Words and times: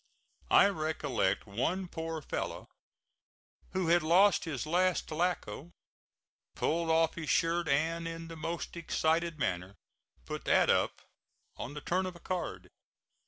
I 0.49 0.65
recollect 0.67 1.45
one 1.45 1.87
poor 1.87 2.23
fellow, 2.23 2.69
who 3.73 3.89
had 3.89 4.01
lost 4.01 4.45
his 4.45 4.65
last 4.65 5.05
tlacko, 5.07 5.69
pulled 6.55 6.89
off 6.89 7.13
his 7.13 7.29
shirt 7.29 7.67
and, 7.67 8.07
in 8.07 8.27
the 8.27 8.35
most 8.35 8.75
excited 8.75 9.37
manner, 9.37 9.75
put 10.25 10.45
that 10.45 10.71
up 10.71 11.03
on 11.55 11.75
the 11.75 11.81
turn 11.81 12.07
of 12.07 12.15
a 12.15 12.19
card. 12.19 12.71